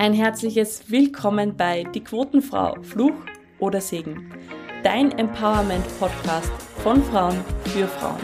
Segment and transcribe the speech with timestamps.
[0.00, 3.12] Ein herzliches Willkommen bei Die Quotenfrau, Fluch
[3.58, 4.32] oder Segen.
[4.82, 6.50] Dein Empowerment-Podcast
[6.82, 8.16] von Frauen für Frauen.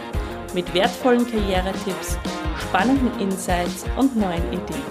[0.55, 2.17] Mit wertvollen Karrieretipps,
[2.59, 4.81] spannenden Insights und neuen Ideen.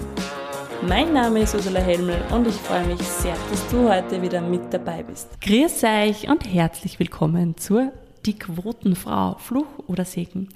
[0.87, 4.73] Mein Name ist Ursula Helmel und ich freue mich sehr, dass du heute wieder mit
[4.73, 5.27] dabei bist.
[5.41, 7.91] Grüß euch und herzlich willkommen zur
[8.25, 10.47] Die Quotenfrau, Fluch oder Segen.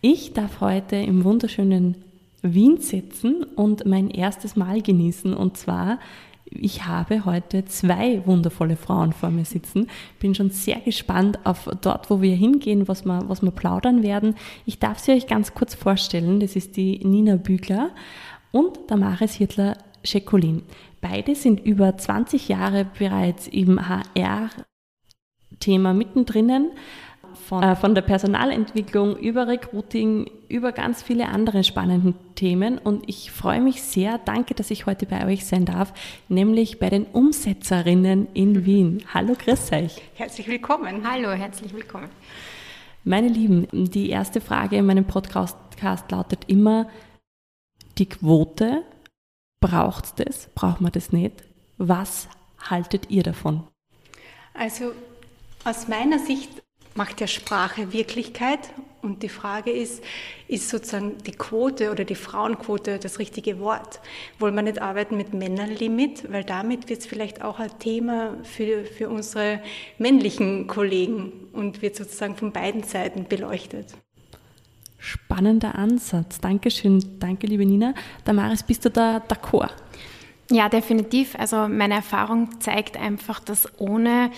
[0.00, 2.05] Ich darf heute im wunderschönen
[2.54, 5.34] Wien sitzen und mein erstes Mal genießen.
[5.34, 5.98] Und zwar,
[6.44, 9.88] ich habe heute zwei wundervolle Frauen vor mir sitzen.
[10.20, 14.34] Bin schon sehr gespannt auf dort, wo wir hingehen, was wir, was wir plaudern werden.
[14.64, 16.40] Ich darf sie euch ganz kurz vorstellen.
[16.40, 17.90] Das ist die Nina Bügler
[18.52, 20.62] und der Maris Hirtler Schekolin.
[21.00, 24.54] Beide sind über 20 Jahre bereits im HR-Thema
[25.94, 26.70] mittendrin
[27.36, 32.78] von, äh, von der Personalentwicklung über Recruiting, über ganz viele andere spannende Themen.
[32.78, 35.92] Und ich freue mich sehr, danke, dass ich heute bei euch sein darf,
[36.28, 39.02] nämlich bei den Umsetzerinnen in Wien.
[39.12, 40.02] Hallo, grüß euch.
[40.14, 41.08] Herzlich willkommen.
[41.08, 42.08] Hallo, herzlich willkommen.
[43.04, 45.56] Meine Lieben, die erste Frage in meinem Podcast
[46.10, 46.88] lautet immer,
[47.98, 48.82] die Quote,
[49.60, 50.48] braucht es das?
[50.54, 51.44] Braucht man das nicht?
[51.78, 53.66] Was haltet ihr davon?
[54.54, 54.92] Also
[55.64, 56.62] aus meiner Sicht
[56.96, 58.60] macht ja Sprache Wirklichkeit.
[59.02, 60.02] Und die Frage ist,
[60.48, 64.00] ist sozusagen die Quote oder die Frauenquote das richtige Wort?
[64.40, 66.32] Wollen wir nicht arbeiten mit Männerlimit?
[66.32, 69.60] Weil damit wird es vielleicht auch ein Thema für, für unsere
[69.98, 73.94] männlichen Kollegen und wird sozusagen von beiden Seiten beleuchtet.
[74.98, 76.40] Spannender Ansatz.
[76.40, 77.20] Dankeschön.
[77.20, 77.94] Danke, liebe Nina.
[78.24, 79.70] Damaris, bist du da d'accord?
[80.50, 81.36] Ja, definitiv.
[81.38, 84.30] Also meine Erfahrung zeigt einfach, dass ohne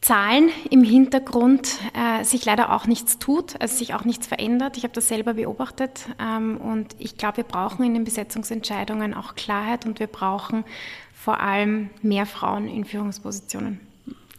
[0.00, 4.76] Zahlen im Hintergrund äh, sich leider auch nichts tut, also sich auch nichts verändert.
[4.76, 9.34] Ich habe das selber beobachtet ähm, und ich glaube, wir brauchen in den Besetzungsentscheidungen auch
[9.34, 10.64] Klarheit und wir brauchen
[11.12, 13.80] vor allem mehr Frauen in Führungspositionen.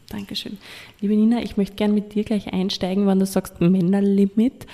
[0.09, 0.58] Dankeschön.
[1.02, 4.67] Liebe Nina, ich möchte gerne mit dir gleich einsteigen, wenn du sagst Männerlimit.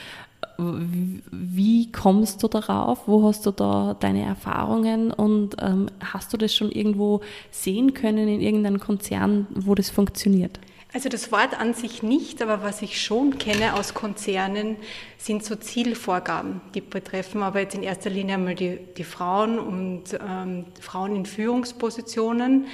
[0.59, 3.07] Wie kommst du darauf?
[3.07, 8.27] Wo hast du da deine Erfahrungen und ähm, hast du das schon irgendwo sehen können
[8.27, 10.59] in irgendeinem Konzern, wo das funktioniert?
[10.93, 14.75] Also das Wort an sich nicht, aber was ich schon kenne aus Konzernen,
[15.17, 16.61] sind so Zielvorgaben.
[16.75, 21.25] Die betreffen aber jetzt in erster Linie einmal die, die Frauen und ähm, Frauen in
[21.25, 22.67] Führungspositionen.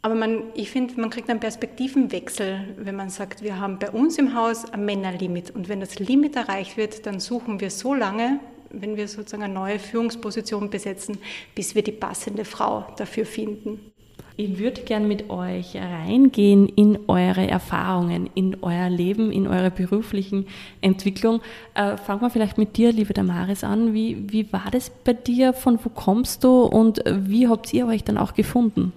[0.00, 4.16] Aber man, ich finde, man kriegt einen Perspektivenwechsel, wenn man sagt, wir haben bei uns
[4.16, 5.50] im Haus ein Männerlimit.
[5.50, 8.40] Und wenn das Limit erreicht wird, dann suchen wir so lange,
[8.70, 11.18] wenn wir sozusagen eine neue Führungsposition besetzen,
[11.54, 13.87] bis wir die passende Frau dafür finden.
[14.40, 20.46] Ich würde gern mit euch reingehen in eure Erfahrungen, in euer Leben, in eure beruflichen
[20.80, 21.40] Entwicklung.
[21.74, 23.94] Äh, fangen wir vielleicht mit dir, liebe Damaris, an.
[23.94, 25.52] Wie, wie war das bei dir?
[25.52, 28.92] Von wo kommst du und wie habt ihr euch dann auch gefunden?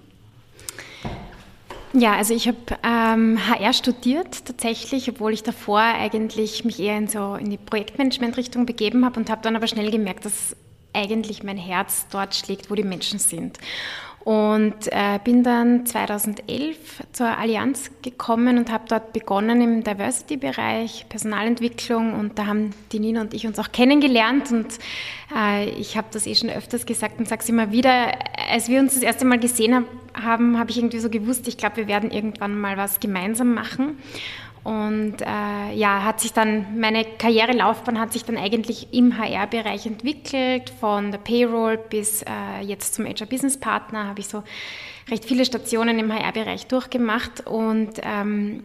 [1.94, 7.07] Ja, also ich habe ähm, HR studiert tatsächlich, obwohl ich davor eigentlich mich eher in
[7.07, 10.56] so in die Projektmanagement-Richtung begeben habe und habe dann aber schnell gemerkt, dass
[10.94, 13.57] eigentlich mein Herz dort schlägt, wo die Menschen sind.
[14.23, 16.77] Und äh, bin dann 2011
[17.11, 22.13] zur Allianz gekommen und habe dort begonnen im Diversity-Bereich, Personalentwicklung.
[22.13, 24.51] Und da haben die Nina und ich uns auch kennengelernt.
[24.51, 24.67] Und
[25.35, 28.11] äh, ich habe das eh schon öfters gesagt und sage es immer wieder.
[28.51, 31.57] Als wir uns das erste Mal gesehen haben, habe hab ich irgendwie so gewusst, ich
[31.57, 33.97] glaube, wir werden irgendwann mal was gemeinsam machen.
[34.63, 40.69] Und äh, ja, hat sich dann, meine Karrierelaufbahn hat sich dann eigentlich im HR-Bereich entwickelt,
[40.69, 44.44] von der Payroll bis äh, jetzt zum HR-Business-Partner habe ich so
[45.09, 48.63] recht viele Stationen im HR-Bereich durchgemacht und ähm,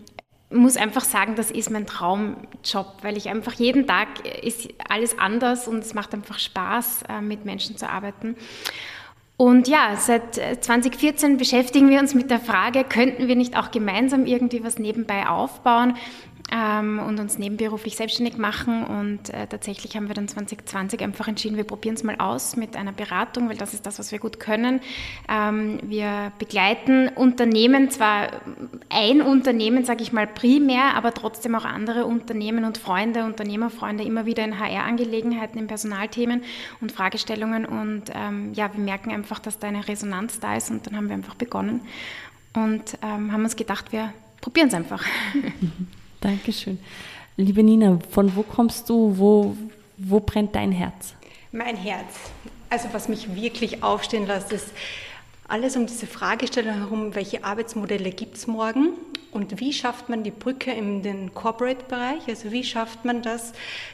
[0.51, 5.67] muss einfach sagen, das ist mein Traumjob, weil ich einfach jeden Tag ist alles anders
[5.67, 8.37] und es macht einfach Spaß, äh, mit Menschen zu arbeiten.
[9.37, 13.71] Und ja, seit 2014 äh, beschäftigen wir uns mit der Frage, könnten wir nicht auch
[13.71, 15.95] gemeinsam irgendwie was nebenbei aufbauen?
[16.53, 18.85] Ähm, und uns nebenberuflich selbstständig machen.
[18.85, 22.77] Und äh, tatsächlich haben wir dann 2020 einfach entschieden, wir probieren es mal aus mit
[22.77, 24.81] einer Beratung, weil das ist das, was wir gut können.
[25.29, 28.29] Ähm, wir begleiten Unternehmen, zwar
[28.91, 34.27] ein Unternehmen, sage ich mal primär, aber trotzdem auch andere Unternehmen und Freunde, Unternehmerfreunde immer
[34.27, 36.45] wieder in HR-Angelegenheiten, in Personalthemen
[36.81, 37.67] und Fragestellungen.
[37.67, 41.09] Und ähm, ja, wir merken einfach, dass da eine Resonanz da ist und dann haben
[41.09, 41.81] wir einfach begonnen
[42.55, 45.05] und ähm, haben uns gedacht, wir probieren es einfach.
[46.21, 46.79] Dankeschön.
[47.37, 49.19] Liebe Nina, von wo kommst du?
[49.19, 49.57] Wo,
[49.99, 51.15] wo brennt dein Herz?
[51.53, 52.15] Mein Herz.
[52.71, 54.73] Also was mich wirklich aufstehen lässt, ist
[55.49, 58.95] Alles um diese Fragestellung herum, welche Arbeitsmodelle gibt es morgen
[59.31, 62.27] und wie schafft man die Brücke in den Corporate-Bereich?
[62.27, 63.53] Also wie schafft man das,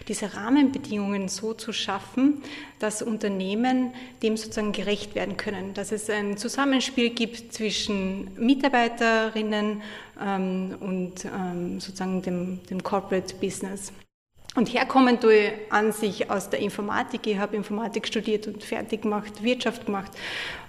[0.09, 2.43] diese Rahmenbedingungen so zu schaffen,
[2.79, 9.83] dass Unternehmen dem sozusagen gerecht werden können, dass es ein Zusammenspiel gibt zwischen Mitarbeiterinnen
[10.25, 13.93] ähm, und ähm, sozusagen dem, dem Corporate Business.
[14.55, 17.27] Und herkommen tue ich an sich aus der Informatik.
[17.27, 20.13] Ich habe Informatik studiert und fertig gemacht, Wirtschaft gemacht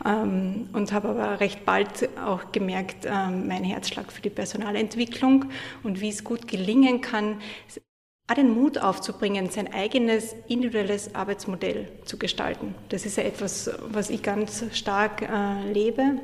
[0.05, 5.45] ähm, und habe aber recht bald auch gemerkt, ähm, mein Herzschlag für die Personalentwicklung
[5.83, 7.41] und wie es gut gelingen kann,
[8.29, 12.73] auch den Mut aufzubringen, sein eigenes individuelles Arbeitsmodell zu gestalten.
[12.87, 16.21] Das ist ja etwas, was ich ganz stark äh, lebe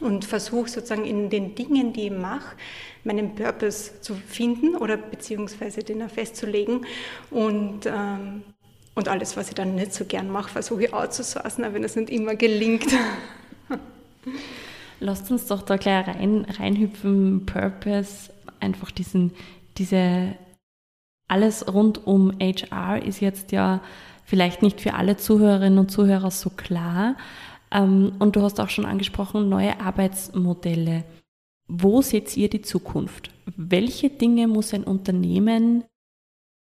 [0.00, 2.56] und versuche sozusagen in den Dingen, die ich mache,
[3.04, 6.86] meinen Purpose zu finden oder beziehungsweise den auch festzulegen.
[7.30, 8.42] Und, ähm,
[8.94, 11.96] und alles, was ich dann nicht so gern mache, versuche ich outzusourcen, auch wenn das
[11.96, 12.88] nicht immer gelingt.
[15.00, 19.32] Lasst uns doch da gleich rein, reinhüpfen, Purpose, einfach diesen,
[19.76, 20.34] diese,
[21.28, 23.82] alles rund um HR ist jetzt ja
[24.24, 27.16] vielleicht nicht für alle Zuhörerinnen und Zuhörer so klar.
[27.76, 31.04] Ähm, und du hast auch schon angesprochen, neue Arbeitsmodelle.
[31.68, 33.30] Wo seht ihr die Zukunft?
[33.56, 35.84] Welche Dinge muss ein Unternehmen,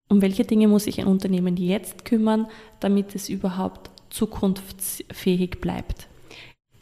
[0.08, 2.46] um welche Dinge muss sich ein Unternehmen jetzt kümmern,
[2.80, 6.08] damit es überhaupt zukunftsfähig bleibt?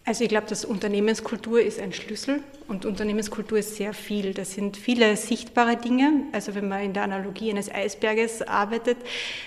[0.07, 4.35] Also ich glaube, dass Unternehmenskultur ist ein Schlüssel und Unternehmenskultur ist sehr viel.
[4.35, 6.25] Das sind viele sichtbare Dinge.
[6.33, 8.99] Also wenn man in der Analogie eines Eisberges arbeitet,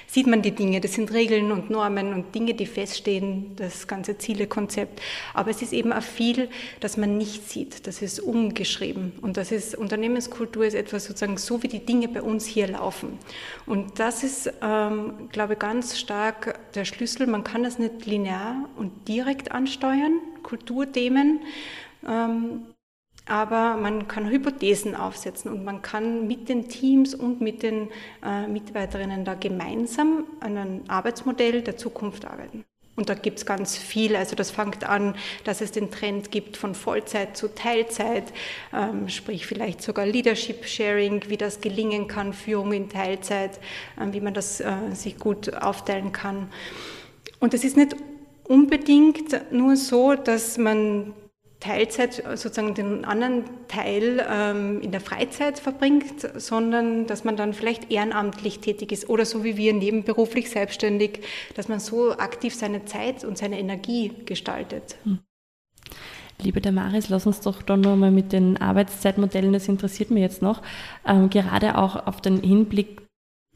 [0.07, 0.81] sieht man die Dinge.
[0.81, 4.99] Das sind Regeln und Normen und Dinge, die feststehen, das ganze Zielekonzept.
[5.35, 6.49] Aber es ist eben auch viel,
[6.79, 7.85] das man nicht sieht.
[7.85, 9.13] Das ist umgeschrieben.
[9.21, 13.19] Und das ist, Unternehmenskultur ist etwas sozusagen so, wie die Dinge bei uns hier laufen.
[13.67, 17.27] Und das ist, ähm, glaube ich, ganz stark der Schlüssel.
[17.27, 21.41] Man kann das nicht linear und direkt ansteuern Kulturthemen.
[22.07, 22.61] Ähm,
[23.27, 27.89] aber man kann Hypothesen aufsetzen und man kann mit den Teams und mit den
[28.23, 32.63] äh, Mitarbeiterinnen da gemeinsam an einem Arbeitsmodell der Zukunft arbeiten.
[32.95, 34.15] Und da gibt es ganz viel.
[34.15, 38.33] Also das fängt an, dass es den Trend gibt von Vollzeit zu Teilzeit,
[38.73, 43.59] ähm, sprich vielleicht sogar Leadership Sharing, wie das gelingen kann, Führung in Teilzeit,
[43.99, 46.49] äh, wie man das äh, sich gut aufteilen kann.
[47.39, 47.95] Und es ist nicht
[48.47, 51.13] unbedingt nur so, dass man
[51.59, 57.91] Teilzeit sozusagen den anderen Teil ähm, in der Freizeit verbringt, sondern dass man dann vielleicht
[57.91, 61.21] ehrenamtlich tätig ist oder so wie wir nebenberuflich selbstständig,
[61.55, 64.97] dass man so aktiv seine Zeit und seine Energie gestaltet.
[65.03, 65.19] Hm.
[66.39, 70.61] Liebe Damaris, lass uns doch dann nochmal mit den Arbeitszeitmodellen, das interessiert mich jetzt noch,
[71.07, 73.06] ähm, gerade auch auf den Hinblick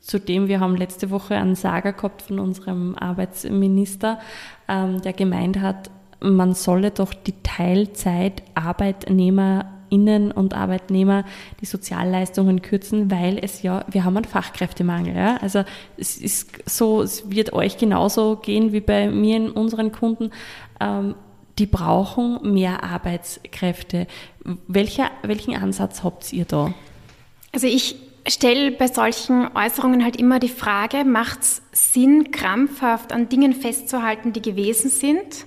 [0.02, 4.20] Zudem, wir haben letzte Woche einen Sager gehabt von unserem Arbeitsminister,
[4.68, 11.24] ähm, der gemeint hat, man solle doch die Teilzeit Arbeitnehmerinnen und Arbeitnehmer
[11.62, 15.16] die Sozialleistungen kürzen, weil es ja, wir haben einen Fachkräftemangel.
[15.16, 15.38] Ja?
[15.38, 15.64] Also
[15.98, 20.32] es ist so, es wird euch genauso gehen wie bei mir und unseren Kunden.
[20.80, 21.16] Ähm,
[21.60, 24.08] die brauchen mehr Arbeitskräfte.
[24.68, 26.74] Welcher, welchen Ansatz habt ihr da?
[27.52, 27.96] Also ich
[28.28, 34.34] stelle bei solchen Äußerungen halt immer die Frage, macht es Sinn, krampfhaft an Dingen festzuhalten,
[34.34, 35.46] die gewesen sind?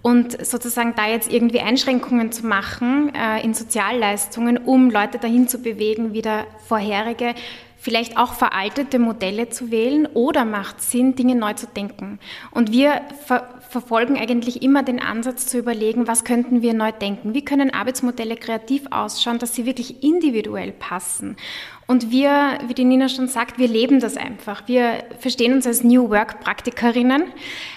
[0.00, 5.58] Und sozusagen da jetzt irgendwie Einschränkungen zu machen äh, in Sozialleistungen, um Leute dahin zu
[5.58, 7.34] bewegen, wieder vorherige,
[7.78, 12.18] vielleicht auch veraltete Modelle zu wählen oder macht Sinn, Dinge neu zu denken.
[12.50, 17.34] Und wir ver verfolgen eigentlich immer den Ansatz zu überlegen, was könnten wir neu denken?
[17.34, 21.36] Wie können Arbeitsmodelle kreativ ausschauen, dass sie wirklich individuell passen?
[21.86, 24.62] Und wir, wie die Nina schon sagt, wir leben das einfach.
[24.68, 27.24] Wir verstehen uns als New Work Praktikerinnen.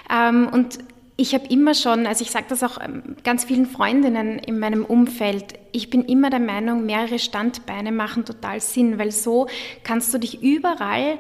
[0.10, 0.80] Ähm, und
[1.22, 4.84] ich habe immer schon, also ich sage das auch ähm, ganz vielen Freundinnen in meinem
[4.84, 9.48] Umfeld, ich bin immer der Meinung, mehrere Standbeine machen total Sinn, weil so
[9.84, 11.20] kannst du dich überall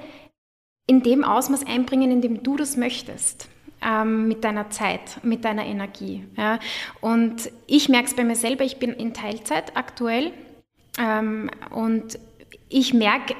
[0.87, 3.47] in dem Ausmaß einbringen, in dem du das möchtest.
[3.83, 6.23] Ähm, mit deiner Zeit, mit deiner Energie.
[6.37, 6.59] Ja.
[6.99, 10.31] Und ich merke es bei mir selber, ich bin in Teilzeit aktuell
[10.99, 12.19] ähm, und
[12.69, 13.33] ich merke,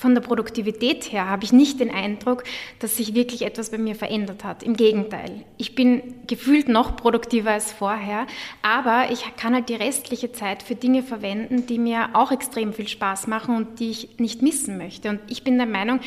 [0.00, 2.44] von der Produktivität her habe ich nicht den Eindruck,
[2.78, 4.62] dass sich wirklich etwas bei mir verändert hat.
[4.62, 5.44] Im Gegenteil.
[5.58, 8.26] Ich bin gefühlt noch produktiver als vorher,
[8.62, 12.88] aber ich kann halt die restliche Zeit für Dinge verwenden, die mir auch extrem viel
[12.88, 15.10] Spaß machen und die ich nicht missen möchte.
[15.10, 16.00] Und ich bin der Meinung,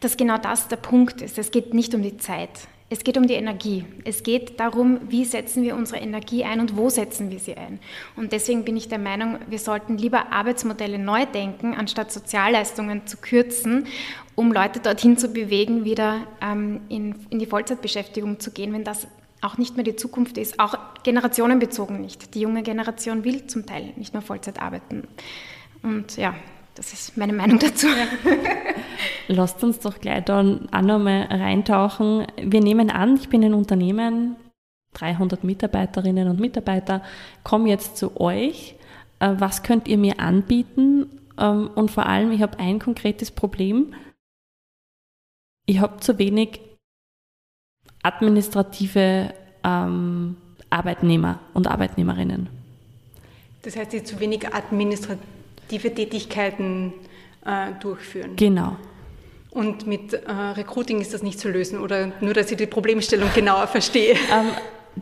[0.00, 1.38] dass genau das der Punkt ist.
[1.38, 2.50] Es geht nicht um die Zeit.
[2.88, 3.84] Es geht um die Energie.
[4.04, 7.80] Es geht darum, wie setzen wir unsere Energie ein und wo setzen wir sie ein.
[8.14, 13.16] Und deswegen bin ich der Meinung, wir sollten lieber Arbeitsmodelle neu denken, anstatt Sozialleistungen zu
[13.16, 13.88] kürzen,
[14.36, 19.08] um Leute dorthin zu bewegen, wieder ähm, in, in die Vollzeitbeschäftigung zu gehen, wenn das
[19.40, 22.34] auch nicht mehr die Zukunft ist, auch generationenbezogen nicht.
[22.34, 25.08] Die junge Generation will zum Teil nicht mehr Vollzeit arbeiten.
[25.82, 26.36] Und ja,
[26.76, 27.88] das ist meine Meinung dazu.
[29.28, 32.26] Lasst uns doch gleich da auch nochmal reintauchen.
[32.36, 34.36] Wir nehmen an, ich bin ein Unternehmen,
[34.94, 37.02] 300 Mitarbeiterinnen und Mitarbeiter,
[37.44, 38.74] komme jetzt zu euch.
[39.20, 41.06] Äh, was könnt ihr mir anbieten?
[41.38, 43.94] Ähm, und vor allem, ich habe ein konkretes Problem.
[45.66, 46.60] Ich habe zu wenig
[48.02, 49.34] administrative
[49.64, 50.36] ähm,
[50.70, 52.48] Arbeitnehmer und Arbeitnehmerinnen.
[53.62, 56.92] Das heißt, sie zu wenig administrative Tätigkeiten
[57.46, 58.36] äh, durchführen.
[58.36, 58.76] Genau.
[59.50, 63.30] Und mit äh, Recruiting ist das nicht zu lösen oder nur, dass ich die Problemstellung
[63.34, 64.12] genauer verstehe?
[64.12, 64.50] Ähm,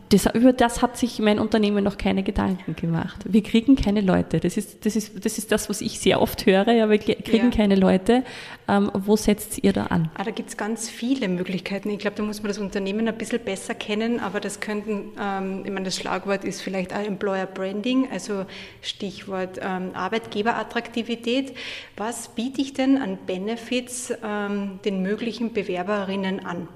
[0.09, 3.23] das, über das hat sich mein Unternehmen noch keine Gedanken gemacht.
[3.25, 4.39] Wir kriegen keine Leute.
[4.39, 6.71] Das ist das, ist, das, ist das was ich sehr oft höre.
[6.71, 7.55] Ja, wir kriegen ja.
[7.55, 8.23] keine Leute.
[8.67, 10.11] Ähm, wo setzt ihr da an?
[10.15, 11.89] Ah, da gibt es ganz viele Möglichkeiten.
[11.89, 15.61] Ich glaube, da muss man das Unternehmen ein bisschen besser kennen, aber das könnten, ähm,
[15.63, 18.45] ich meine, das Schlagwort ist vielleicht auch Employer Branding, also
[18.81, 21.55] Stichwort ähm, Arbeitgeberattraktivität.
[21.95, 26.67] Was biete ich denn an Benefits ähm, den möglichen Bewerberinnen an?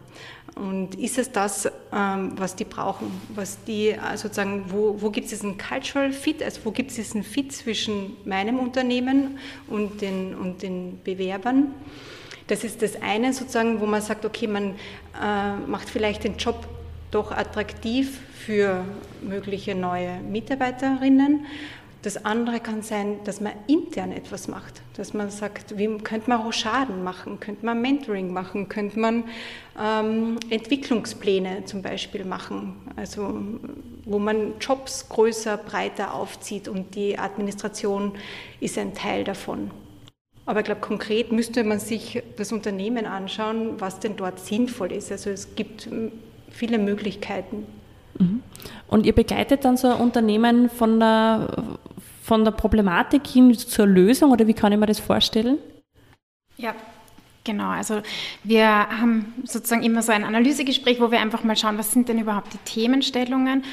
[0.59, 3.09] Und ist es das, ähm, was die brauchen?
[3.33, 6.97] Was die äh, sozusagen, wo, wo gibt es diesen Cultural Fit, also wo gibt es
[6.97, 11.73] diesen Fit zwischen meinem Unternehmen und den, und den Bewerbern?
[12.47, 14.75] Das ist das eine sozusagen, wo man sagt, okay, man
[15.21, 16.67] äh, macht vielleicht den Job
[17.09, 18.83] doch attraktiv für
[19.21, 21.45] mögliche neue Mitarbeiterinnen
[22.01, 26.41] das andere kann sein, dass man intern etwas macht, dass man sagt, wie könnte man
[26.41, 29.25] Rochaden machen, könnte man Mentoring machen, könnte man
[29.77, 33.41] ähm, Entwicklungspläne zum Beispiel machen, also
[34.05, 38.13] wo man Jobs größer, breiter aufzieht und die Administration
[38.61, 39.71] ist ein Teil davon.
[40.45, 45.11] Aber ich glaube, konkret müsste man sich das Unternehmen anschauen, was denn dort sinnvoll ist.
[45.11, 45.87] Also es gibt
[46.49, 47.67] viele Möglichkeiten.
[48.17, 48.41] Mhm.
[48.87, 51.77] Und ihr begleitet dann so ein Unternehmen von der,
[52.29, 55.57] von der Problematik hin zur Lösung oder wie kann ich mir das vorstellen?
[56.57, 56.75] Ja,
[57.45, 58.01] Genau, also
[58.43, 62.19] wir haben sozusagen immer so ein Analysegespräch, wo wir einfach mal schauen, was sind denn
[62.19, 63.63] überhaupt die Themenstellungen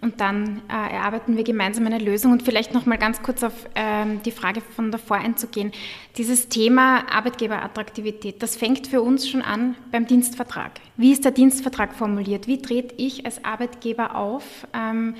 [0.00, 2.32] und dann äh, erarbeiten wir gemeinsam eine Lösung.
[2.32, 5.72] Und vielleicht noch mal ganz kurz auf ähm, die Frage von davor einzugehen.
[6.16, 10.72] Dieses Thema Arbeitgeberattraktivität, das fängt für uns schon an beim Dienstvertrag.
[10.96, 12.46] Wie ist der Dienstvertrag formuliert?
[12.46, 14.66] Wie trete ich als Arbeitgeber auf?
[14.72, 15.14] Ähm,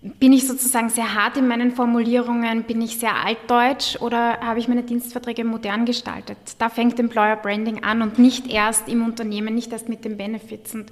[0.00, 2.62] bin ich sozusagen sehr hart in meinen Formulierungen?
[2.64, 6.38] Bin ich sehr altdeutsch oder habe ich meine Dienstverträge modern gestaltet?
[6.58, 10.74] Da fängt Employer Branding an und nicht erst im Unternehmen, nicht erst mit den Benefits.
[10.74, 10.90] Und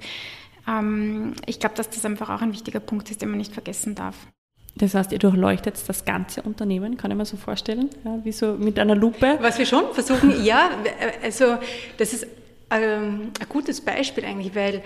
[0.67, 3.95] ähm, ich glaube, dass das einfach auch ein wichtiger Punkt ist, den man nicht vergessen
[3.95, 4.15] darf.
[4.75, 8.53] Das heißt, ihr durchleuchtet das ganze Unternehmen, kann ich mir so vorstellen, ja, wie so
[8.53, 9.37] mit einer Lupe.
[9.41, 10.69] Was wir schon versuchen, ja,
[11.23, 11.57] also
[11.97, 12.27] das ist
[12.69, 14.83] ähm, ein gutes Beispiel eigentlich, weil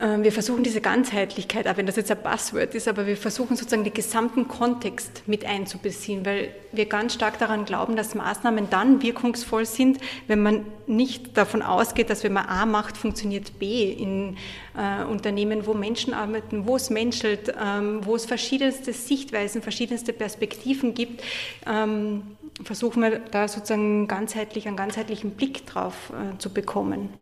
[0.00, 3.84] wir versuchen diese Ganzheitlichkeit, auch wenn das jetzt ein Buzzword ist, aber wir versuchen sozusagen
[3.84, 9.66] den gesamten Kontext mit einzubeziehen, weil wir ganz stark daran glauben, dass Maßnahmen dann wirkungsvoll
[9.66, 14.38] sind, wenn man nicht davon ausgeht, dass wenn man A macht, funktioniert B in
[14.74, 20.94] äh, Unternehmen, wo Menschen arbeiten, wo es menschelt, ähm, wo es verschiedenste Sichtweisen, verschiedenste Perspektiven
[20.94, 21.22] gibt.
[21.66, 22.22] Ähm,
[22.64, 27.19] versuchen wir da sozusagen ganzheitlich, einen ganzheitlichen Blick drauf äh, zu bekommen.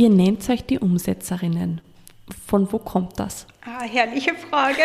[0.00, 1.82] Ihr nennt euch die Umsetzerinnen.
[2.46, 3.46] Von wo kommt das?
[3.60, 4.80] Ah, herrliche Frage.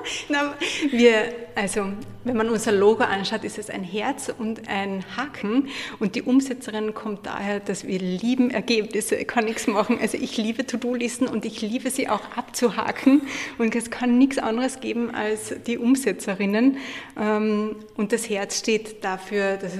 [0.90, 1.92] Wir, also,
[2.24, 5.68] wenn man unser Logo anschaut, ist es ein Herz und ein Haken.
[5.98, 9.16] Und die Umsetzerin kommt daher, dass wir lieben Ergebnisse.
[9.16, 9.98] Ich kann nichts machen.
[10.00, 13.20] Also, ich liebe To-Do-Listen und ich liebe sie auch abzuhaken.
[13.58, 16.78] Und es kann nichts anderes geben als die Umsetzerinnen.
[17.20, 19.76] Ähm, und das Herz steht dafür, dass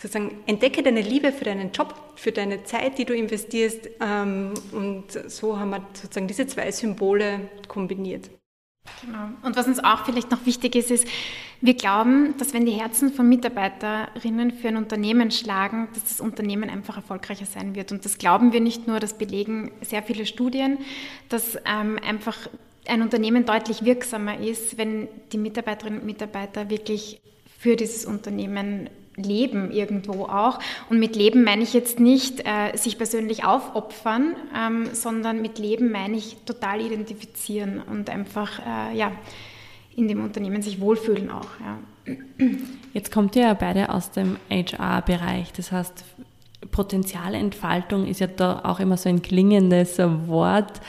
[0.00, 3.88] sozusagen entdecke deine Liebe für deinen Job, für deine Zeit, die du investierst.
[4.00, 8.30] Ähm, und so haben wir sozusagen diese zwei Symbole kombiniert.
[9.04, 9.28] Genau.
[9.42, 11.06] Und was uns auch vielleicht noch wichtig ist, ist,
[11.60, 16.70] wir glauben, dass wenn die Herzen von Mitarbeiterinnen für ein Unternehmen schlagen, dass das Unternehmen
[16.70, 17.92] einfach erfolgreicher sein wird.
[17.92, 20.78] Und das glauben wir nicht nur, das belegen sehr viele Studien,
[21.28, 22.48] dass ähm, einfach
[22.86, 27.20] ein Unternehmen deutlich wirksamer ist, wenn die Mitarbeiterinnen und Mitarbeiter wirklich
[27.58, 28.88] für dieses Unternehmen
[29.22, 30.58] leben irgendwo auch.
[30.88, 35.90] Und mit Leben meine ich jetzt nicht äh, sich persönlich aufopfern, ähm, sondern mit Leben
[35.90, 39.12] meine ich total identifizieren und einfach äh, ja,
[39.96, 41.48] in dem Unternehmen sich wohlfühlen auch.
[41.60, 41.78] Ja.
[42.92, 46.04] Jetzt kommt ihr ja beide aus dem HR-Bereich, das heißt,
[46.70, 50.80] Potenzialentfaltung ist ja da auch immer so ein klingendes Wort.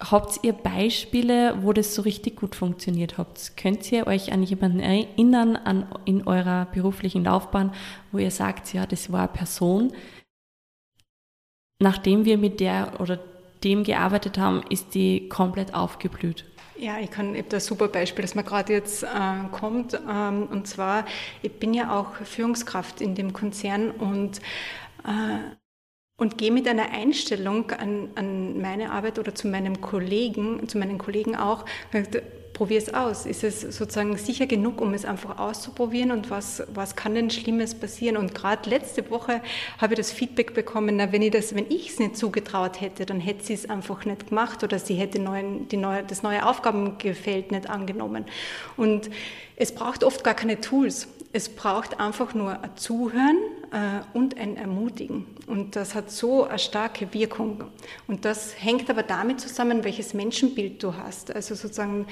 [0.00, 3.56] Habt ihr Beispiele, wo das so richtig gut funktioniert habt?
[3.56, 7.72] Könnt ihr euch an jemanden erinnern an, in eurer beruflichen Laufbahn,
[8.10, 9.92] wo ihr sagt, ja, das war eine Person,
[11.78, 13.18] nachdem wir mit der oder
[13.62, 16.44] dem gearbeitet haben, ist die komplett aufgeblüht.
[16.76, 19.08] Ja, ich kann, ich habe da ein super Beispiel, das mir gerade jetzt äh,
[19.52, 19.94] kommt.
[19.94, 21.06] Ähm, und zwar,
[21.40, 24.38] ich bin ja auch Führungskraft in dem Konzern und,
[25.04, 25.38] äh,
[26.16, 30.98] und gehe mit einer Einstellung an, an meine Arbeit oder zu meinem Kollegen, zu meinen
[30.98, 31.64] Kollegen auch,
[32.52, 33.26] probier es aus.
[33.26, 37.74] Ist es sozusagen sicher genug, um es einfach auszuprobieren und was, was kann denn Schlimmes
[37.74, 38.16] passieren?
[38.16, 39.42] Und gerade letzte Woche
[39.78, 43.04] habe ich das Feedback bekommen, na, wenn ich das, wenn ich es nicht zugetraut hätte,
[43.04, 46.46] dann hätte sie es einfach nicht gemacht oder sie hätte neuen, die neue, das neue
[46.46, 48.24] Aufgabengefällt nicht angenommen.
[48.76, 49.10] Und
[49.56, 51.08] es braucht oft gar keine Tools.
[51.32, 53.36] Es braucht einfach nur ein Zuhören
[54.12, 55.26] und ein Ermutigen.
[55.46, 57.64] Und das hat so eine starke Wirkung.
[58.06, 61.34] Und das hängt aber damit zusammen, welches Menschenbild du hast.
[61.34, 62.06] Also sozusagen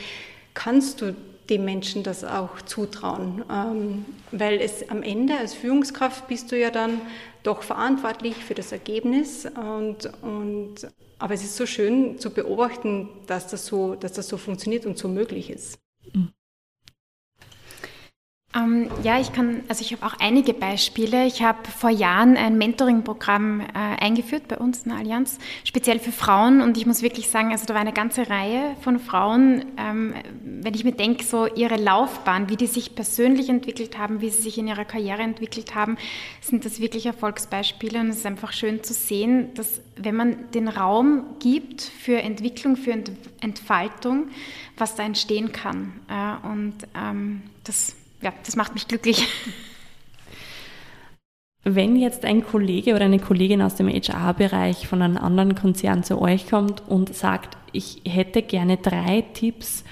[0.55, 1.15] kannst du
[1.51, 3.45] dem Menschen das auch zutrauen.
[3.51, 7.01] Ähm, weil es am Ende als Führungskraft bist du ja dann
[7.43, 9.47] doch verantwortlich für das Ergebnis.
[9.47, 10.75] Und, und,
[11.19, 14.99] aber es ist so schön zu beobachten, dass das so, dass das so funktioniert und
[14.99, 15.79] so möglich ist.
[16.13, 16.33] Mhm.
[18.55, 21.25] Ähm, ja, ich kann, also ich habe auch einige Beispiele.
[21.25, 26.13] Ich habe vor Jahren ein Mentoring-Programm äh, eingeführt bei uns in der Allianz, speziell für
[26.13, 26.61] Frauen.
[26.61, 30.75] Und ich muss wirklich sagen, also da war eine ganze Reihe von Frauen, ähm, wenn
[30.75, 34.59] ich mir denke, so ihre Laufbahn, wie die sich persönlich entwickelt haben, wie sie sich
[34.59, 35.97] in ihrer Karriere entwickelt haben,
[36.43, 38.01] sind das wirklich Erfolgsbeispiele.
[38.01, 42.77] Und es ist einfach schön zu sehen, dass wenn man den Raum gibt für Entwicklung,
[42.77, 42.93] für
[43.41, 44.29] Entfaltung,
[44.77, 45.93] was da entstehen kann.
[46.09, 49.27] Äh, und ähm, das ja, das macht mich glücklich.
[51.65, 56.21] Wenn jetzt ein Kollege oder eine Kollegin aus dem HR-Bereich von einem anderen Konzern zu
[56.21, 59.85] euch kommt und sagt, ich hätte gerne drei Tipps,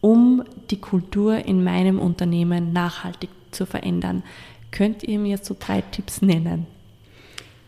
[0.00, 4.22] um die Kultur in meinem Unternehmen nachhaltig zu verändern,
[4.70, 6.66] könnt ihr mir so drei Tipps nennen?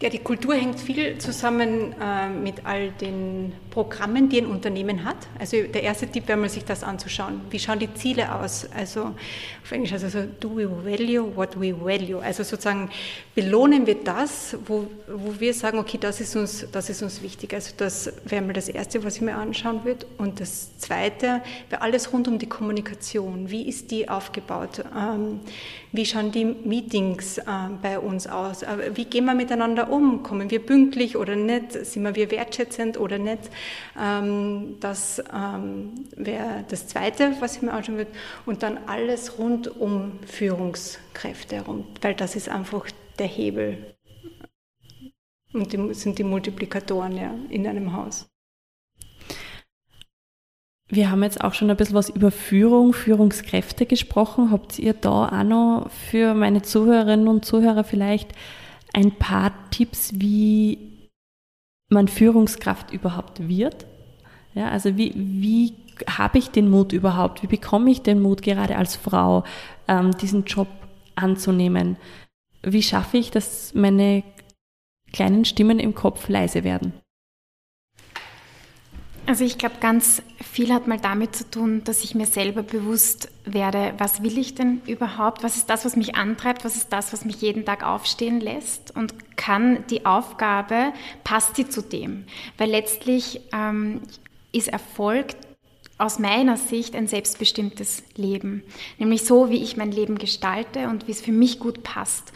[0.02, 5.28] Ja, die Kultur hängt viel zusammen äh, mit all den Programmen, die ein Unternehmen hat.
[5.38, 7.42] Also der erste Tipp wäre mal, sich das anzuschauen.
[7.50, 8.66] Wie schauen die Ziele aus?
[8.74, 9.14] Also
[9.62, 12.18] auf Englisch also so, do we value what we value?
[12.18, 12.88] Also sozusagen
[13.34, 17.52] belohnen wir das, wo, wo wir sagen, okay, das ist uns, das ist uns wichtig.
[17.52, 20.06] Also das wäre mal das erste, was ich mir anschauen würde.
[20.16, 23.50] Und das zweite wäre alles rund um die Kommunikation.
[23.50, 24.82] Wie ist die aufgebaut?
[24.96, 25.40] Ähm,
[25.92, 27.42] wie schauen die Meetings äh,
[27.82, 28.62] bei uns aus?
[28.62, 30.22] Äh, wie gehen wir miteinander um?
[30.22, 31.72] Kommen wir pünktlich oder nicht?
[31.72, 33.50] Sind wir wertschätzend oder nicht?
[34.00, 38.10] Ähm, das ähm, wäre das Zweite, was ich mir anschauen würde.
[38.46, 42.86] Und dann alles rund um Führungskräfte herum, weil das ist einfach
[43.18, 43.96] der Hebel.
[45.52, 48.30] Und die sind die Multiplikatoren ja, in einem Haus.
[50.92, 54.50] Wir haben jetzt auch schon ein bisschen was über Führung, Führungskräfte gesprochen.
[54.50, 58.32] Habt ihr da auch noch für meine Zuhörerinnen und Zuhörer vielleicht
[58.92, 61.08] ein paar Tipps, wie
[61.88, 63.86] man Führungskraft überhaupt wird?
[64.54, 65.74] Ja, also wie, wie
[66.08, 67.42] habe ich den Mut überhaupt?
[67.42, 69.44] Wie bekomme ich den Mut, gerade als Frau,
[69.88, 70.68] ähm, diesen Job
[71.14, 71.96] anzunehmen?
[72.62, 74.22] Wie schaffe ich, dass meine
[75.12, 76.92] kleinen Stimmen im Kopf leise werden?
[79.26, 83.28] Also ich glaube, ganz viel hat mal damit zu tun, dass ich mir selber bewusst
[83.44, 85.44] werde, was will ich denn überhaupt?
[85.44, 86.64] Was ist das, was mich antreibt?
[86.64, 88.94] Was ist das, was mich jeden Tag aufstehen lässt?
[88.96, 92.24] Und kann die Aufgabe, passt die zu dem?
[92.58, 94.00] Weil letztlich ähm,
[94.52, 95.26] ist Erfolg
[95.98, 98.62] aus meiner Sicht ein selbstbestimmtes Leben.
[98.98, 102.32] Nämlich so, wie ich mein Leben gestalte und wie es für mich gut passt.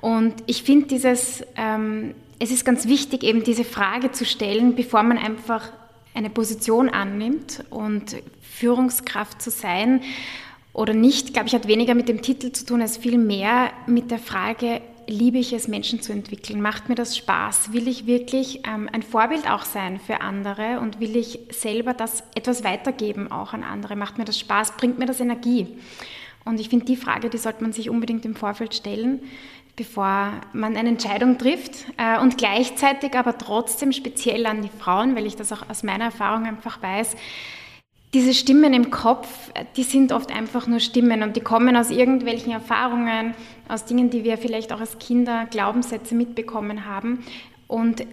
[0.00, 5.02] Und ich finde dieses, ähm, es ist ganz wichtig, eben diese Frage zu stellen, bevor
[5.04, 5.72] man einfach
[6.14, 10.00] eine Position annimmt und Führungskraft zu sein
[10.72, 14.10] oder nicht, glaube ich, hat weniger mit dem Titel zu tun, als viel mehr mit
[14.10, 16.60] der Frage, liebe ich es, Menschen zu entwickeln?
[16.60, 17.72] Macht mir das Spaß?
[17.72, 22.24] Will ich wirklich ähm, ein Vorbild auch sein für andere und will ich selber das
[22.34, 23.96] etwas weitergeben auch an andere?
[23.96, 24.76] Macht mir das Spaß?
[24.76, 25.68] Bringt mir das Energie?
[26.44, 29.20] Und ich finde, die Frage, die sollte man sich unbedingt im Vorfeld stellen
[29.76, 35.26] bevor man eine Entscheidung trifft äh, und gleichzeitig aber trotzdem speziell an die Frauen, weil
[35.26, 37.16] ich das auch aus meiner Erfahrung einfach weiß,
[38.14, 42.52] diese Stimmen im Kopf, die sind oft einfach nur Stimmen und die kommen aus irgendwelchen
[42.52, 43.34] Erfahrungen,
[43.66, 47.24] aus Dingen, die wir vielleicht auch als Kinder Glaubenssätze mitbekommen haben
[47.66, 48.06] und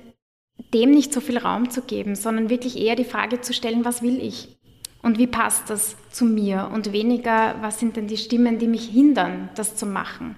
[0.73, 4.01] dem nicht so viel Raum zu geben, sondern wirklich eher die Frage zu stellen, was
[4.01, 4.57] will ich?
[5.03, 6.69] Und wie passt das zu mir?
[6.73, 10.35] Und weniger, was sind denn die Stimmen, die mich hindern, das zu machen?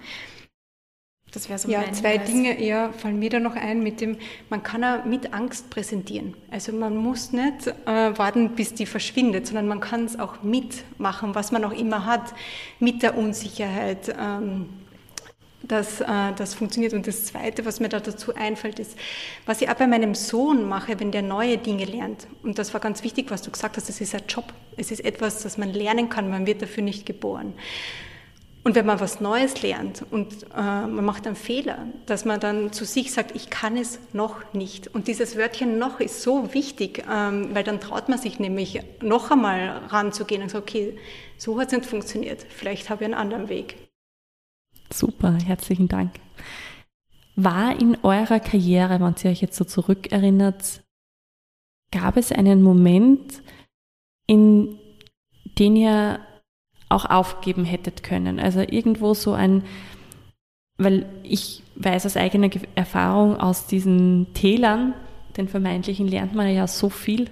[1.34, 2.30] Das wäre so Ja, zwei Hinweis.
[2.30, 4.18] Dinge eher fallen mir da noch ein mit dem,
[4.50, 6.34] man kann auch mit Angst präsentieren.
[6.50, 11.34] Also man muss nicht äh, warten, bis die verschwindet, sondern man kann es auch mitmachen,
[11.34, 12.34] was man auch immer hat,
[12.78, 14.14] mit der Unsicherheit.
[14.18, 14.68] Ähm,
[15.66, 16.92] dass äh, das funktioniert.
[16.92, 18.98] Und das Zweite, was mir da dazu einfällt, ist,
[19.46, 22.26] was ich auch bei meinem Sohn mache, wenn der neue Dinge lernt.
[22.42, 24.52] Und das war ganz wichtig, was du gesagt hast, es ist ein Job.
[24.76, 27.54] Es ist etwas, das man lernen kann, man wird dafür nicht geboren.
[28.64, 32.72] Und wenn man was Neues lernt und äh, man macht einen Fehler, dass man dann
[32.72, 34.88] zu sich sagt, ich kann es noch nicht.
[34.88, 39.30] Und dieses Wörtchen noch ist so wichtig, ähm, weil dann traut man sich nämlich noch
[39.30, 40.96] einmal ranzugehen und sagt, okay,
[41.36, 43.76] so hat es nicht funktioniert, vielleicht habe ich einen anderen Weg.
[44.90, 46.12] Super, herzlichen Dank.
[47.36, 50.82] War in eurer Karriere, wenn ihr euch jetzt so zurückerinnert,
[51.90, 53.42] gab es einen Moment,
[54.26, 54.78] in
[55.58, 56.20] den ihr
[56.94, 58.38] auch aufgeben hättet können?
[58.38, 59.64] Also irgendwo so ein,
[60.78, 64.94] weil ich weiß aus eigener Erfahrung aus diesen Tälern,
[65.36, 67.28] den vermeintlichen, lernt man ja so viel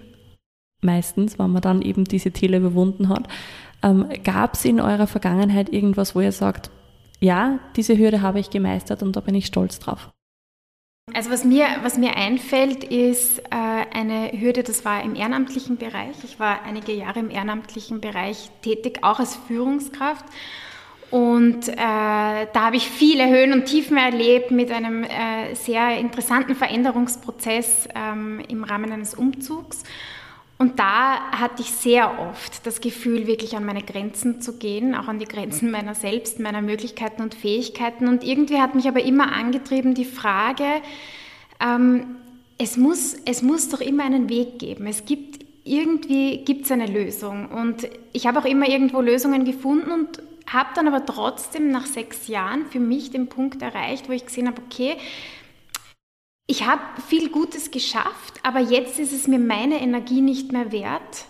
[0.82, 3.28] meistens, wenn man dann eben diese Täler überwunden hat.
[3.82, 6.70] Ähm, Gab es in eurer Vergangenheit irgendwas, wo ihr sagt,
[7.20, 10.10] ja, diese Hürde habe ich gemeistert und da bin ich stolz drauf.
[11.14, 13.42] Also was mir, was mir einfällt, ist
[13.92, 16.16] eine Hürde, das war im ehrenamtlichen Bereich.
[16.24, 20.24] Ich war einige Jahre im ehrenamtlichen Bereich tätig, auch als Führungskraft.
[21.10, 26.54] Und äh, da habe ich viele Höhen und Tiefen erlebt mit einem äh, sehr interessanten
[26.54, 29.82] Veränderungsprozess ähm, im Rahmen eines Umzugs.
[30.56, 35.08] Und da hatte ich sehr oft das Gefühl, wirklich an meine Grenzen zu gehen, auch
[35.08, 38.08] an die Grenzen meiner selbst, meiner Möglichkeiten und Fähigkeiten.
[38.08, 40.64] Und irgendwie hat mich aber immer angetrieben die Frage,
[41.60, 42.16] ähm,
[42.58, 44.86] es, muss, es muss doch immer einen Weg geben.
[44.86, 47.48] Es gibt irgendwie gibt es eine Lösung.
[47.50, 52.28] Und ich habe auch immer irgendwo Lösungen gefunden und habe dann aber trotzdem nach sechs
[52.28, 54.96] Jahren für mich den Punkt erreicht, wo ich gesehen habe, okay,
[56.46, 61.26] ich habe viel Gutes geschafft, aber jetzt ist es mir meine Energie nicht mehr wert,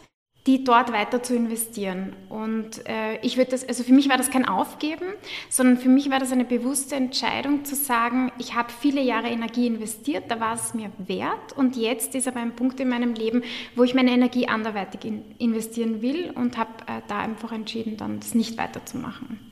[0.46, 2.16] die dort weiter zu investieren.
[2.28, 5.06] Und äh, ich würde das, also für mich war das kein Aufgeben,
[5.48, 9.68] sondern für mich war das eine bewusste Entscheidung zu sagen, ich habe viele Jahre Energie
[9.68, 13.42] investiert, da war es mir wert und jetzt ist aber ein Punkt in meinem Leben,
[13.76, 18.18] wo ich meine Energie anderweitig in, investieren will und habe äh, da einfach entschieden, dann
[18.18, 19.51] das nicht weiterzumachen.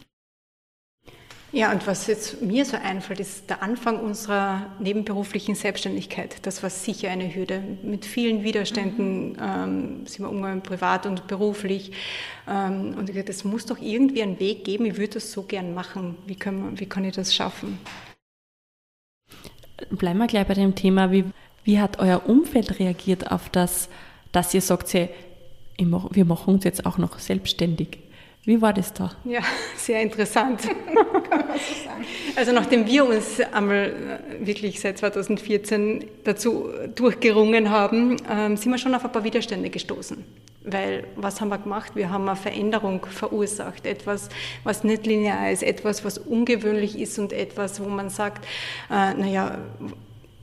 [1.52, 6.46] Ja, und was jetzt mir so einfällt, ist der Anfang unserer nebenberuflichen Selbstständigkeit.
[6.46, 7.60] Das war sicher eine Hürde.
[7.82, 9.36] Mit vielen Widerständen mhm.
[9.40, 11.90] ähm, sind wir umgegangen, privat und beruflich.
[12.48, 14.86] Ähm, und ich dachte, es muss doch irgendwie einen Weg geben.
[14.86, 16.16] Ich würde das so gern machen.
[16.26, 17.80] Wie, können wir, wie kann ich das schaffen?
[19.90, 21.10] Bleiben wir gleich bei dem Thema.
[21.10, 21.24] Wie,
[21.64, 23.88] wie hat euer Umfeld reagiert auf das,
[24.30, 27.98] dass ihr sagt, wir machen uns jetzt auch noch selbstständig?
[28.44, 29.12] Wie war das da?
[29.24, 29.40] Ja,
[29.76, 30.62] sehr interessant.
[32.37, 33.92] Also nachdem wir uns einmal
[34.40, 39.68] äh, wirklich seit 2014 dazu durchgerungen haben, ähm, sind wir schon auf ein paar Widerstände
[39.68, 40.24] gestoßen.
[40.64, 41.96] Weil was haben wir gemacht?
[41.96, 43.85] Wir haben eine Veränderung verursacht.
[43.85, 44.29] Etwas,
[44.62, 48.46] was nicht linear ist, etwas, was ungewöhnlich ist und etwas, wo man sagt,
[48.90, 49.59] äh, naja,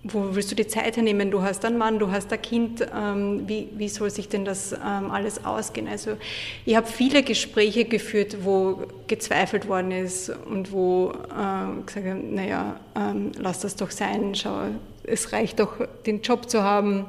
[0.04, 1.32] wo willst du die Zeit hernehmen?
[1.32, 4.72] Du hast einen Mann, du hast ein Kind, ähm, wie, wie soll sich denn das
[4.74, 5.88] ähm, alles ausgehen?
[5.88, 6.18] Also
[6.66, 12.80] ich habe viele Gespräche geführt, wo gezweifelt worden ist und wo äh, gesagt haben, naja,
[12.96, 14.68] ähm, lass das doch sein, schau,
[15.04, 17.06] es reicht doch, den Job zu haben.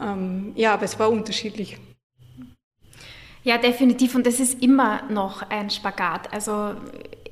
[0.00, 1.78] Ähm, ja, aber es war unterschiedlich.
[3.46, 4.16] Ja, definitiv.
[4.16, 6.32] Und das ist immer noch ein Spagat.
[6.32, 6.74] Also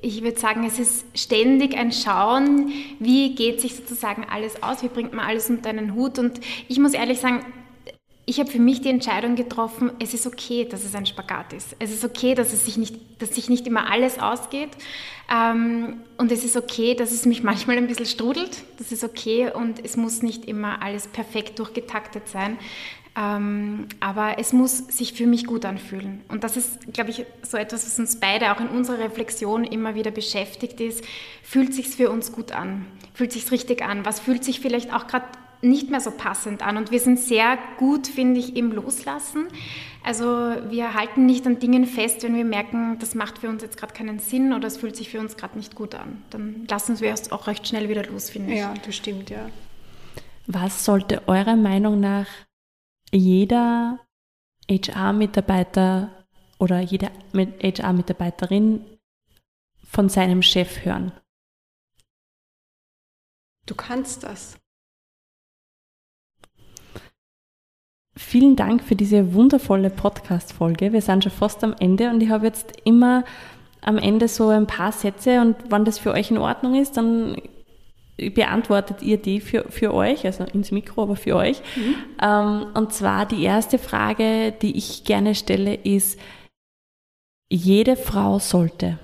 [0.05, 4.89] ich würde sagen, es ist ständig ein Schauen, wie geht sich sozusagen alles aus, wie
[4.89, 6.19] bringt man alles unter einen Hut.
[6.19, 7.41] Und ich muss ehrlich sagen,
[8.27, 11.77] ich habe für mich die Entscheidung getroffen, es ist okay, dass es ein Spagat ist.
[11.79, 14.71] Es ist okay, dass, es sich, nicht, dass sich nicht immer alles ausgeht.
[15.31, 18.63] Ähm, und es ist okay, dass es mich manchmal ein bisschen strudelt.
[18.79, 22.59] Das ist okay und es muss nicht immer alles perfekt durchgetaktet sein.
[23.17, 26.23] Ähm, aber es muss sich für mich gut anfühlen.
[26.29, 29.95] Und das ist, glaube ich, so etwas, was uns beide auch in unserer Reflexion immer
[29.95, 31.05] wieder beschäftigt ist.
[31.43, 32.87] Fühlt sich für uns gut an?
[33.13, 34.05] Fühlt sich richtig an?
[34.05, 35.27] Was fühlt sich vielleicht auch gerade
[35.63, 36.77] nicht mehr so passend an?
[36.77, 39.47] Und wir sind sehr gut, finde ich, im Loslassen.
[40.03, 40.25] Also
[40.69, 43.95] wir halten nicht an Dingen fest, wenn wir merken, das macht für uns jetzt gerade
[43.95, 46.23] keinen Sinn oder es fühlt sich für uns gerade nicht gut an.
[46.31, 48.59] Dann lassen wir es auch recht schnell wieder los, finde ich.
[48.59, 49.49] Ja, das stimmt, ja.
[50.47, 52.27] Was sollte eurer Meinung nach
[53.13, 54.01] jeder
[54.71, 56.27] HR-Mitarbeiter
[56.59, 58.85] oder jede HR-Mitarbeiterin
[59.83, 61.13] von seinem Chef hören?
[63.67, 64.59] Du kannst das.
[68.17, 70.93] Vielen Dank für diese wundervolle Podcast-Folge.
[70.93, 73.25] Wir sind schon fast am Ende und ich habe jetzt immer
[73.81, 77.37] am Ende so ein paar Sätze und wenn das für euch in Ordnung ist, dann
[78.17, 81.61] beantwortet ihr die für, für euch, also ins Mikro, aber für euch.
[81.77, 81.95] Mhm.
[82.23, 86.19] Ähm, und zwar die erste Frage, die ich gerne stelle, ist,
[87.51, 88.99] jede Frau sollte.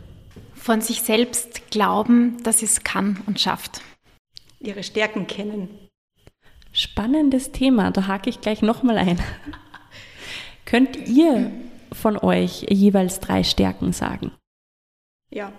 [0.54, 3.80] von sich selbst glauben, dass es kann und schafft.
[4.58, 5.70] Ihre Stärken kennen.
[6.72, 9.18] Spannendes Thema, da hake ich gleich nochmal ein.
[10.66, 11.50] Könnt ihr
[11.92, 14.32] von euch jeweils drei Stärken sagen?
[15.30, 15.52] Ja.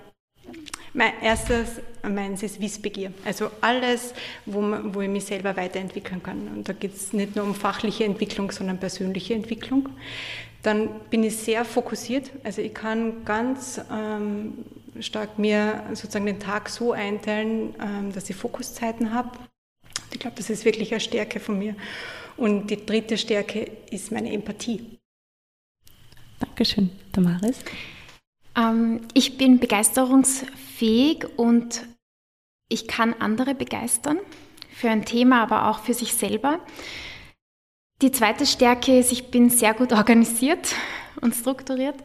[0.93, 3.13] Mein erstes, meins ist Wissbegier.
[3.25, 4.13] Also alles,
[4.45, 6.47] wo, man, wo ich mich selber weiterentwickeln kann.
[6.47, 9.89] Und da geht es nicht nur um fachliche Entwicklung, sondern persönliche Entwicklung.
[10.63, 12.31] Dann bin ich sehr fokussiert.
[12.43, 14.59] Also ich kann ganz ähm,
[14.99, 19.31] stark mir sozusagen den Tag so einteilen, ähm, dass ich Fokuszeiten habe.
[20.13, 21.75] Ich glaube, das ist wirklich eine Stärke von mir.
[22.37, 24.99] Und die dritte Stärke ist meine Empathie.
[26.39, 27.59] Dankeschön, Damaris.
[28.55, 31.85] Ähm, ich bin begeisterungsfähig und
[32.69, 34.17] ich kann andere begeistern
[34.69, 36.59] für ein Thema, aber auch für sich selber.
[38.01, 40.75] Die zweite Stärke ist, ich bin sehr gut organisiert
[41.21, 41.97] und strukturiert.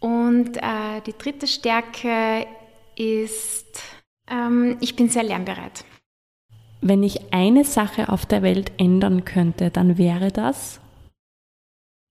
[0.00, 2.46] Und äh, die dritte Stärke
[2.96, 3.82] ist,
[4.28, 5.84] ähm, ich bin sehr lernbereit.
[6.80, 10.80] Wenn ich eine Sache auf der Welt ändern könnte, dann wäre das?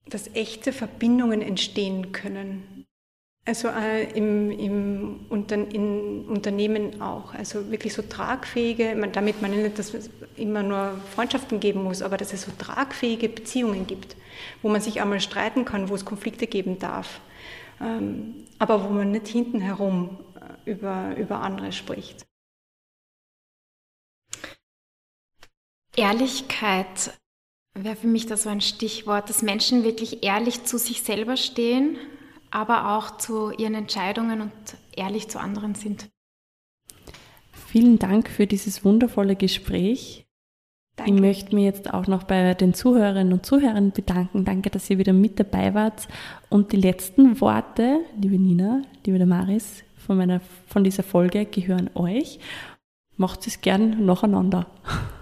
[0.06, 2.86] Dass echte Verbindungen entstehen können.
[3.44, 7.34] Also äh, im, im Unter in Unternehmen auch.
[7.34, 12.04] Also wirklich so tragfähige, man, damit ich nicht, dass es immer nur Freundschaften geben muss,
[12.04, 14.16] aber dass es so tragfähige Beziehungen gibt,
[14.62, 17.20] wo man sich einmal streiten kann, wo es Konflikte geben darf,
[17.82, 22.28] ähm, aber wo man nicht hinten herum äh, über, über andere spricht.
[25.96, 27.18] Ehrlichkeit
[27.74, 31.98] wäre für mich da so ein Stichwort, dass Menschen wirklich ehrlich zu sich selber stehen
[32.52, 34.52] aber auch zu ihren Entscheidungen und
[34.96, 36.10] ehrlich zu anderen sind.
[37.52, 40.28] Vielen Dank für dieses wundervolle Gespräch.
[40.98, 41.14] Danke.
[41.14, 44.44] Ich möchte mich jetzt auch noch bei den Zuhörerinnen und Zuhörern bedanken.
[44.44, 46.08] Danke, dass ihr wieder mit dabei wart.
[46.50, 52.40] Und die letzten Worte, liebe Nina, liebe Damaris, von, meiner, von dieser Folge gehören euch.
[53.16, 54.68] Macht es gern nacheinander.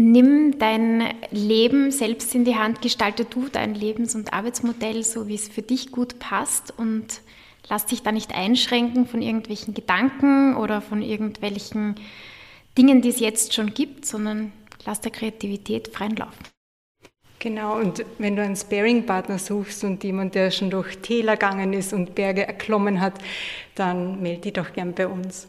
[0.00, 5.34] Nimm dein Leben selbst in die Hand, gestalte du dein Lebens- und Arbeitsmodell so, wie
[5.34, 7.20] es für dich gut passt und
[7.68, 11.96] lass dich da nicht einschränken von irgendwelchen Gedanken oder von irgendwelchen
[12.78, 14.52] Dingen, die es jetzt schon gibt, sondern
[14.86, 16.38] lass der Kreativität freien Lauf.
[17.40, 21.92] Genau, und wenn du einen Sparing-Partner suchst und jemand, der schon durch Täler gegangen ist
[21.92, 23.14] und Berge erklommen hat,
[23.74, 25.48] dann melde dich doch gern bei uns.